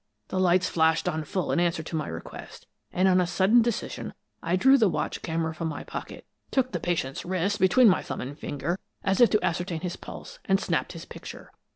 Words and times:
The 0.29 0.39
lights 0.39 0.67
flashed 0.67 1.07
on 1.07 1.23
full 1.23 1.51
in 1.51 1.59
answer 1.59 1.83
to 1.83 1.95
my 1.95 2.07
request, 2.07 2.65
and 2.91 3.07
on 3.07 3.21
a 3.21 3.27
sudden 3.27 3.61
decision 3.61 4.15
I 4.41 4.55
drew 4.55 4.75
the 4.75 4.89
watch 4.89 5.21
camera 5.21 5.53
from 5.53 5.67
my 5.67 5.83
pocket, 5.83 6.25
took 6.49 6.71
the 6.71 6.79
patient's 6.79 7.23
wrist 7.23 7.59
between 7.59 7.87
my 7.87 8.01
thumb 8.01 8.19
and 8.21 8.35
finger 8.35 8.79
as 9.03 9.21
if 9.21 9.29
to 9.29 9.45
ascertain 9.45 9.81
his 9.81 9.97
pulse, 9.97 10.39
and 10.45 10.59
snapped 10.59 10.93
his 10.93 11.05
picture. 11.05 11.51